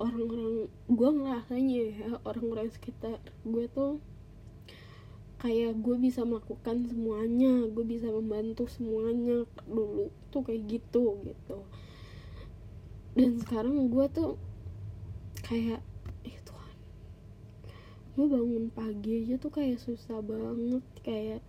orang-orang 0.00 0.72
gue 0.88 1.10
ngerasanya 1.20 1.80
ya 1.92 2.08
orang-orang 2.24 2.72
sekitar 2.72 3.20
gue 3.44 3.68
tuh 3.68 4.00
kayak 5.44 5.76
gue 5.84 5.96
bisa 6.00 6.24
melakukan 6.24 6.88
semuanya 6.88 7.68
gue 7.68 7.84
bisa 7.84 8.08
membantu 8.08 8.64
semuanya. 8.72 9.44
Dulu 9.68 10.08
tuh 10.32 10.40
kayak 10.40 10.64
gitu 10.64 11.20
gitu. 11.28 11.68
Dan 13.12 13.36
sekarang 13.44 13.92
gue 13.92 14.06
tuh 14.08 14.40
kayak 15.44 15.84
eh 16.24 16.38
Tuhan 16.40 16.76
gue 18.16 18.26
bangun 18.30 18.72
pagi 18.72 19.26
aja 19.26 19.36
tuh 19.36 19.52
kayak 19.52 19.82
susah 19.82 20.24
banget 20.24 20.84
kayak 21.04 21.42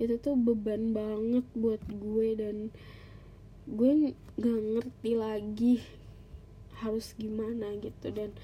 itu 0.00 0.14
tuh 0.18 0.34
beban 0.38 0.94
banget 0.94 1.46
buat 1.58 1.82
gue 1.90 2.28
dan 2.38 2.56
gue 3.66 4.18
gak 4.38 4.60
ngerti 4.74 5.12
lagi 5.14 5.74
harus 6.82 7.14
gimana 7.14 7.78
gitu. 7.78 8.10
Dan 8.10 8.34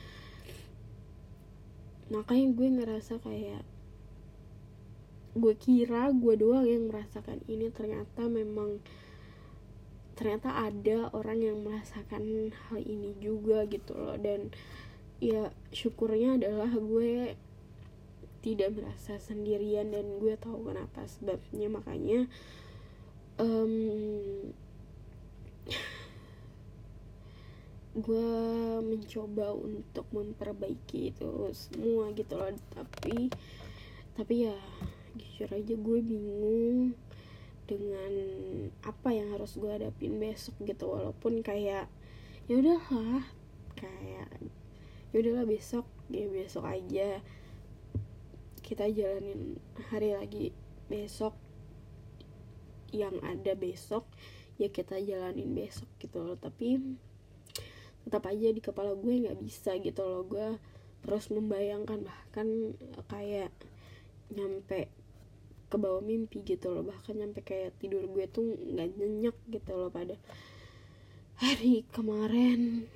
makanya 2.09 2.47
gue 2.55 2.69
ngerasa 2.81 3.21
kayak 3.21 3.67
gue 5.39 5.55
kira 5.55 6.11
gue 6.15 6.35
doang 6.39 6.67
yang 6.67 6.87
merasakan 6.87 7.43
ini. 7.51 7.71
Ternyata 7.75 8.31
memang 8.31 8.79
ternyata 10.19 10.51
ada 10.51 11.15
orang 11.15 11.39
yang 11.39 11.59
merasakan 11.63 12.51
hal 12.51 12.79
ini 12.83 13.15
juga 13.19 13.67
gitu 13.67 13.95
loh. 13.99 14.19
Dan 14.19 14.55
ya 15.19 15.51
syukurnya 15.75 16.39
adalah 16.39 16.71
gue 16.71 17.35
tidak 18.39 18.71
merasa 18.71 19.19
sendirian 19.19 19.91
dan 19.91 20.23
gue 20.23 20.35
tahu 20.39 20.71
kenapa 20.71 21.07
sebabnya. 21.11 21.67
Makanya 21.67 22.31
um, 23.43 23.75
gue 27.99 28.31
mencoba 28.85 29.51
untuk 29.59 30.07
memperbaiki 30.15 31.11
itu 31.11 31.51
semua 31.51 32.15
gitu 32.15 32.39
loh 32.39 32.55
tapi 32.71 33.27
tapi 34.15 34.47
ya 34.47 34.55
jujur 35.19 35.51
aja 35.51 35.75
gue 35.75 35.99
bingung 35.99 36.95
dengan 37.67 38.13
apa 38.87 39.13
yang 39.13 39.35
harus 39.35 39.59
gue 39.59 39.69
hadapin 39.69 40.17
besok 40.23 40.55
gitu 40.63 40.89
walaupun 40.89 41.43
kayak 41.43 41.91
ya 42.47 42.55
udahlah 42.55 43.27
kayak 43.75 44.31
ya 45.13 45.17
udahlah 45.19 45.45
besok 45.45 45.85
ya 46.09 46.25
besok 46.31 46.65
aja 46.65 47.21
kita 48.63 48.89
jalanin 48.89 49.61
hari 49.93 50.15
lagi 50.17 50.47
besok 50.89 51.37
yang 52.93 53.21
ada 53.21 53.53
besok 53.53 54.09
ya 54.59 54.69
kita 54.69 54.99
jalanin 54.99 55.55
besok 55.55 55.89
gitu 56.03 56.21
loh. 56.21 56.37
Tapi 56.37 56.83
tetap 58.05 58.27
aja 58.27 58.49
di 58.51 58.61
kepala 58.61 58.93
gue 58.99 59.15
nggak 59.25 59.39
bisa 59.39 59.79
gitu 59.79 60.03
loh. 60.03 60.23
Gue 60.27 60.59
terus 61.07 61.31
membayangkan 61.31 62.03
bahkan 62.03 62.75
kayak 63.07 63.55
nyampe 64.35 64.91
ke 65.71 65.77
bawah 65.79 66.03
mimpi 66.03 66.43
gitu 66.43 66.75
loh. 66.75 66.83
Bahkan 66.83 67.15
nyampe 67.17 67.41
kayak 67.47 67.79
tidur 67.79 68.05
gue 68.11 68.27
tuh 68.29 68.45
nggak 68.45 68.99
nyenyak 68.99 69.37
gitu 69.49 69.73
loh 69.79 69.89
pada 69.89 70.19
hari 71.39 71.87
kemarin. 71.95 72.91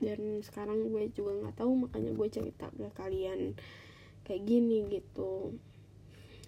Dan 0.00 0.40
sekarang 0.40 0.92
gue 0.92 1.08
juga 1.12 1.36
nggak 1.44 1.56
tahu 1.60 1.88
makanya 1.88 2.12
gue 2.16 2.28
cerita 2.32 2.68
ke 2.72 2.88
kalian 2.96 3.56
kayak 4.24 4.42
gini 4.44 4.84
gitu 4.90 5.56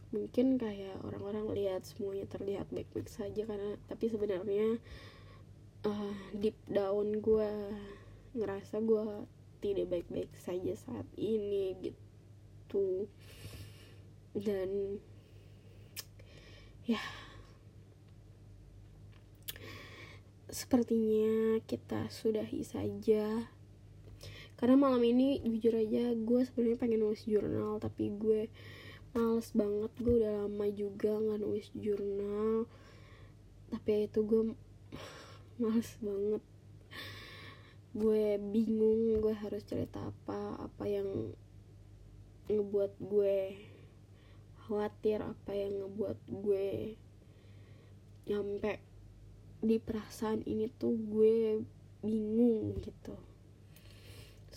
mungkin 0.09 0.57
kayak 0.57 0.97
orang-orang 1.05 1.53
lihat 1.53 1.85
semuanya 1.85 2.25
terlihat 2.29 2.69
baik-baik 2.73 3.13
saja 3.13 3.45
karena 3.45 3.77
tapi 3.89 4.09
sebenarnya 4.09 4.81
uh, 5.85 6.17
deep 6.33 6.57
down 6.65 7.21
gue 7.21 7.51
ngerasa 8.33 8.81
gue 8.81 9.29
tidak 9.59 9.87
baik-baik 9.91 10.31
saja 10.39 10.73
saat 10.79 11.07
ini 11.19 11.75
gitu. 11.83 13.11
Dan 14.35 15.03
ya. 16.87 17.03
Sepertinya 20.49 21.61
kita 21.69 22.09
sudahi 22.09 22.65
saja. 22.65 23.53
Karena 24.59 24.75
malam 24.75 25.03
ini 25.07 25.39
jujur 25.45 25.77
aja 25.79 26.17
gue 26.19 26.41
sebenarnya 26.43 26.79
pengen 26.83 27.01
nulis 27.07 27.23
jurnal 27.29 27.79
tapi 27.79 28.11
gue 28.11 28.51
males 29.19 29.51
banget 29.51 29.91
gue 29.99 30.15
udah 30.23 30.47
lama 30.47 30.67
juga 30.71 31.19
nggak 31.19 31.43
nulis 31.43 31.69
jurnal. 31.75 32.71
Tapi 33.75 33.89
ya 33.91 33.99
itu 34.07 34.21
gue 34.23 34.43
males 35.61 35.91
banget. 35.99 36.43
Gue 37.99 38.39
bingung 38.39 39.19
gue 39.19 39.35
harus 39.35 39.67
cerita 39.67 39.99
apa 40.07 40.71
apa 40.71 40.85
yang 40.87 41.35
ngebuat 42.47 42.95
gue 43.03 43.59
khawatir 44.63 45.19
apa 45.19 45.51
yang 45.51 45.83
ngebuat 45.83 46.19
gue 46.31 46.95
nyampe 48.31 48.79
di 49.59 49.83
perasaan 49.83 50.47
ini 50.47 50.71
tuh 50.79 50.95
gue 50.95 51.67
bingung 52.07 52.79
gitu 52.87 53.28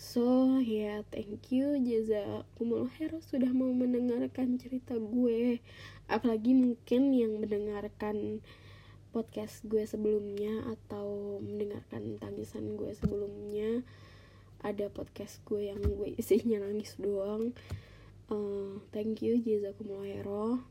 So 0.02 0.58
ya 0.58 0.66
yeah, 0.66 0.98
thank 1.14 1.54
you 1.54 1.78
Jazakumullah 1.78 2.90
Hero 2.98 3.22
sudah 3.22 3.54
mau 3.54 3.70
mendengarkan 3.70 4.58
cerita 4.58 4.98
gue. 4.98 5.62
Apalagi 6.10 6.58
mungkin 6.58 7.14
yang 7.14 7.38
mendengarkan 7.38 8.42
podcast 9.14 9.62
gue 9.62 9.86
sebelumnya 9.86 10.66
Atau 10.74 11.38
mendengarkan 11.46 12.18
tangisan 12.18 12.74
gue 12.74 12.90
sebelumnya. 12.98 13.86
Ada 14.66 14.90
podcast 14.90 15.38
gue 15.46 15.70
yang 15.70 15.78
gue 15.78 16.18
isinya 16.18 16.66
nangis 16.66 16.98
doang. 16.98 17.54
Uh, 18.26 18.82
Thank 18.90 19.22
you 19.22 19.38
Jazakumullah 19.38 20.10
Hero 20.10 20.66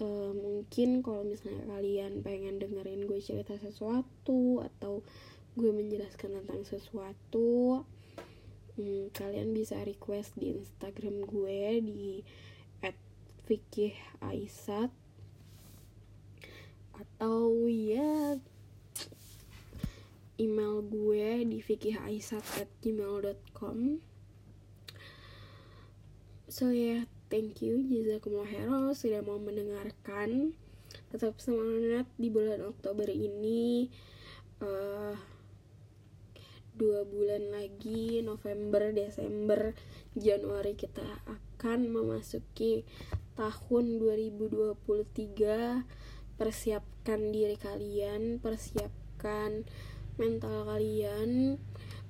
uh, 0.00 0.32
Mungkin 0.32 1.04
kalau 1.04 1.28
misalnya 1.28 1.68
kalian 1.68 2.24
pengen 2.24 2.56
dengerin 2.56 3.04
gue 3.04 3.20
cerita 3.20 3.56
sesuatu 3.60 4.64
Atau 4.64 5.04
gue 5.56 5.72
menjelaskan 5.72 6.44
tentang 6.44 6.68
sesuatu 6.68 7.80
hmm, 8.76 9.08
kalian 9.16 9.56
bisa 9.56 9.80
request 9.82 10.36
di 10.36 10.52
instagram 10.52 11.24
gue 11.24 11.80
di 11.80 12.20
@fikih 13.48 13.96
Aisat. 14.20 14.92
Atau 16.92 17.64
ya 17.68 18.36
email 20.36 20.84
gue 20.84 21.48
di 21.48 21.64
fikihaisat@gmail.com 21.64 24.04
so 26.46 26.70
ya 26.72 27.00
yeah, 27.00 27.04
thank 27.28 27.60
you. 27.64 27.80
Jazakumullah 27.84 28.48
khairan. 28.48 28.94
Sudah 28.96 29.20
mau 29.24 29.38
mendengarkan. 29.40 30.52
Tetap 31.12 31.40
semangat 31.40 32.06
di 32.16 32.30
bulan 32.32 32.60
Oktober 32.64 33.08
ini. 33.12 33.90
Uh, 34.60 35.16
dua 36.76 37.08
bulan 37.08 37.56
lagi 37.56 38.20
November 38.20 38.92
Desember 38.92 39.72
Januari 40.12 40.76
kita 40.76 41.00
akan 41.24 41.88
memasuki 41.88 42.84
tahun 43.32 43.96
2023 43.96 46.36
persiapkan 46.36 47.20
diri 47.32 47.56
kalian 47.56 48.44
persiapkan 48.44 49.64
mental 50.20 50.68
kalian 50.68 51.56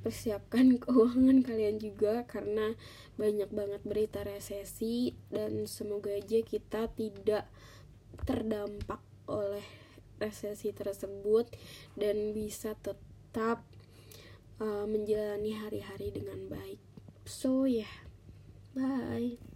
persiapkan 0.03 0.75
keuangan 0.83 1.47
kalian 1.47 1.79
juga 1.79 2.27
karena 2.27 2.75
banyak 3.15 3.47
banget 3.55 3.87
berita 3.87 4.27
resesi 4.27 5.15
dan 5.31 5.71
semoga 5.71 6.11
aja 6.11 6.43
kita 6.43 6.91
tidak 6.91 7.47
terdampak 8.27 8.99
oleh 9.31 9.63
resesi 10.19 10.75
tersebut 10.75 11.55
dan 11.95 12.35
bisa 12.35 12.75
tetap 12.83 13.63
uh, 14.61 14.85
menjalani 14.89 15.53
hari-hari 15.57 16.13
dengan 16.13 16.49
baik. 16.49 16.81
So 17.27 17.67
ya, 17.67 17.85
yeah. 17.85 17.95
bye. 18.77 19.56